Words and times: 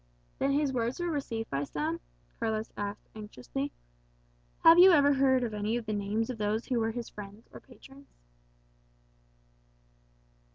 "Then 0.39 0.53
his 0.53 0.73
words 0.73 0.99
were 0.99 1.11
received 1.11 1.51
by 1.51 1.63
some?" 1.63 1.99
Carlos 2.39 2.71
asked 2.75 3.07
anxiously. 3.13 3.71
"Have 4.63 4.79
you 4.79 4.91
ever 4.93 5.13
heard 5.13 5.43
the 5.43 5.49
names 5.61 5.77
of 5.77 5.89
any 5.95 6.21
of 6.31 6.37
those 6.39 6.65
who 6.65 6.79
were 6.79 6.89
his 6.89 7.07
friends 7.07 7.47
or 7.53 7.59
patrons?" 7.59 8.09